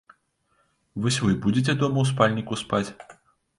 [1.03, 2.89] Вось вы будзеце дома ў спальніку спаць?